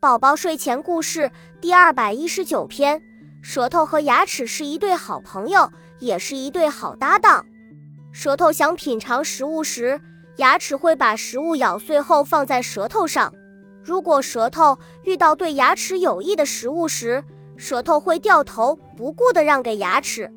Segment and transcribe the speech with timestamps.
[0.00, 1.30] 宝宝睡前故事
[1.60, 3.02] 第二百一十九篇：
[3.42, 7.44] 舌头和牙齿是一对好朋友，也是一对好搭档。
[8.10, 10.00] 舌头想品尝食物时，
[10.36, 13.30] 牙齿会把食物咬碎后放在舌头上。
[13.84, 17.22] 如果舌头遇到对牙齿有益的食物时，
[17.58, 20.32] 舌头会掉头不顾地让给牙齿。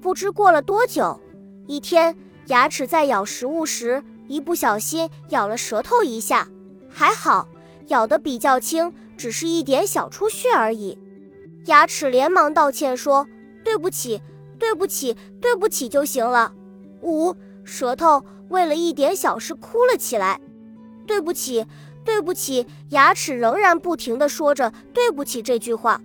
[0.00, 1.20] 不知过了多久，
[1.66, 2.16] 一天，
[2.46, 6.46] 牙齿在咬食物时一不小心咬了舌头一下，
[6.88, 7.48] 还好。
[7.88, 10.98] 咬得比较轻，只是一点小出血而已。
[11.66, 13.26] 牙齿连忙道歉说
[13.64, 14.20] ：“对不起，
[14.58, 16.52] 对不起，对不起就行了。”
[17.02, 17.34] 呜，
[17.64, 20.40] 舌头为了一点小事哭了起来。
[21.06, 21.66] 对不起，
[22.04, 26.00] 对不起，牙齿仍然不停地说着“对不起”这句话。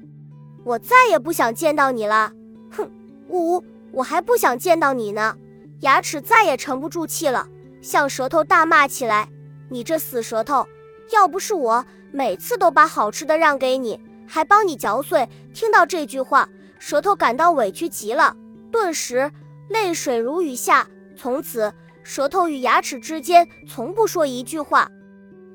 [0.64, 2.32] 我再也不想见到你了。
[2.72, 2.90] 哼，
[3.30, 5.36] 呜，我还不想见到你呢。
[5.82, 7.48] 牙齿再也沉不住气了，
[7.82, 9.30] 向舌头大骂起来
[9.70, 10.68] ：“你这死舌头！”
[11.12, 18.36] 要不是我每次都把好吃的让给你，还帮你嚼碎，听到这句话，舌头感到委屈极了，
[18.72, 19.32] 顿时
[19.70, 20.88] 泪水如雨下。
[21.16, 21.74] 从此，
[22.04, 24.90] 舌头与牙齿之间从不说一句话。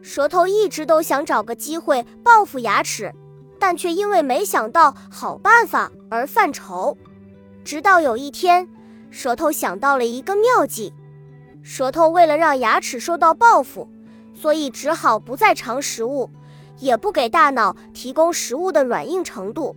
[0.01, 3.13] 舌头一直都想找个机会报复牙齿，
[3.59, 6.97] 但却因为没想到好办法而犯愁。
[7.65, 8.69] 直到有一天，
[9.11, 10.93] 舌头想到了一个妙计。
[11.63, 13.89] 舌头为了让牙齿受到报复。
[14.35, 16.31] 所以只好不再尝食物，
[16.79, 19.77] 也不给大脑提供食物的软硬程度。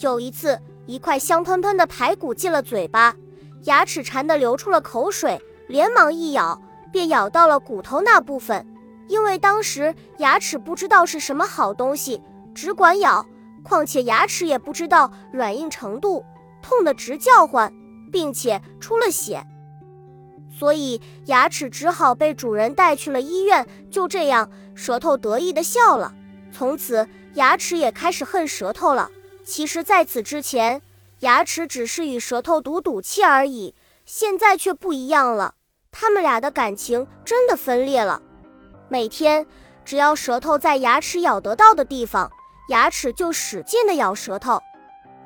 [0.00, 3.16] 有一次，一块香喷喷的排骨进了嘴巴，
[3.64, 6.60] 牙齿馋得流出了口水，连忙一咬，
[6.92, 8.64] 便咬到了骨头那部分。
[9.08, 12.22] 因为当时牙齿不知道是什么好东西，
[12.54, 13.24] 只管咬，
[13.62, 16.24] 况且牙齿也不知道软硬程度，
[16.62, 17.72] 痛得直叫唤，
[18.12, 19.42] 并且出了血。
[20.50, 23.66] 所以牙齿只好被主人带去了医院。
[23.90, 26.14] 就这样，舌头得意地笑了。
[26.52, 29.10] 从此，牙齿也开始恨舌头了。
[29.44, 30.82] 其实，在此之前，
[31.20, 33.74] 牙齿只是与舌头赌赌气而已。
[34.04, 35.54] 现在却不一样了，
[35.90, 38.22] 他们俩的感情真的分裂了。
[38.88, 39.46] 每天，
[39.84, 42.30] 只要舌头在牙齿咬得到的地方，
[42.70, 44.58] 牙齿就使劲地咬舌头。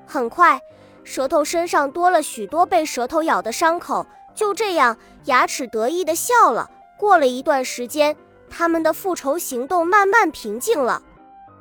[0.05, 0.61] 很快，
[1.05, 4.05] 舌头身上多了许多被舌头咬的伤口。
[4.35, 6.71] 就这样，牙齿得意地笑了。
[6.99, 8.17] 过了一段时间，
[8.49, 11.03] 他们的复仇行动慢慢平静了。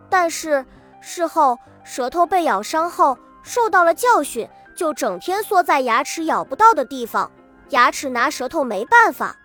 [0.09, 0.65] 但是
[0.99, 7.31] 事后，舌头被咬伤后受到了教训，就整天缩在牙齿咬不到的地方。
[7.69, 9.37] 牙齿拿舌头没办法，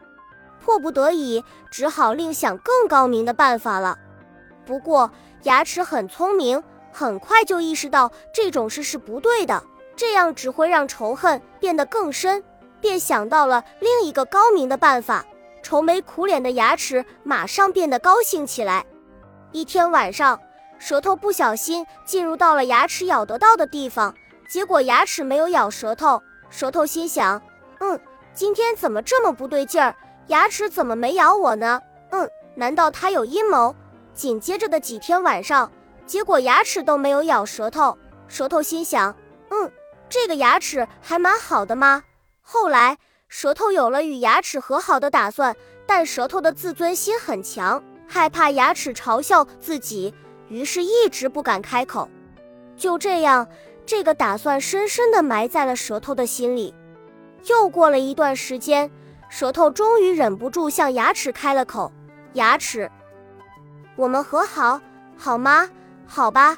[0.65, 3.97] 迫不得已，只好另想更高明的办法了。
[4.65, 5.10] 不过，
[5.44, 9.62] 牙齿很聪明，很快就意识到这种事是不对的，
[9.94, 12.42] 这样只会让仇恨变得更深。
[12.86, 15.26] 便想到了另一个高明的办法，
[15.60, 18.86] 愁眉苦脸的牙齿马上变得高兴起来。
[19.50, 20.41] 一天晚上，
[20.78, 24.14] 舌头不小心进入到了牙齿咬得到的地方，
[24.48, 26.22] 结果牙齿没有咬舌头。
[26.48, 27.42] 舌头心想
[27.82, 27.98] ：“嗯，
[28.32, 29.92] 今天怎么这么不对劲儿？
[30.28, 31.80] 牙齿怎么没咬我呢？
[32.10, 33.74] 嗯，难道他有阴谋？”
[34.14, 35.72] 紧接着的几天晚上，
[36.06, 37.98] 结果牙齿都没有咬舌头。
[38.28, 39.12] 舌头心想
[39.50, 39.72] ：“嗯，
[40.08, 42.04] 这个牙齿还蛮好的嘛。”
[42.49, 42.97] 后来，
[43.27, 50.15] 舌头有了与牙齿和好的打算，但舌头的自尊心很强，害怕牙齿嘲笑自己，
[50.49, 52.09] 于是一直不敢开口。
[52.77, 53.49] 就这样，
[53.84, 56.73] 这个打算深深地埋在了舌头的心里。
[57.47, 58.89] 又过了一段时间，
[59.28, 61.91] 舌头终于忍不住向牙齿开了口
[62.34, 62.89] ：“牙齿，
[63.97, 64.81] 我们和好
[65.17, 65.69] 好吗？
[66.07, 66.57] 好吧。”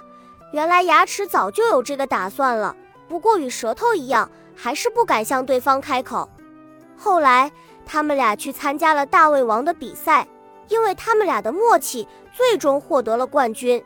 [0.52, 2.76] 原来牙齿早就有这个打算了，
[3.08, 4.30] 不过与舌头一样。
[4.60, 6.28] 还是不敢向对方开口。
[6.96, 7.52] 后来，
[7.86, 10.26] 他们俩去参加了大胃王的比赛，
[10.66, 13.80] 因为他们俩的默契，最终获得了冠军。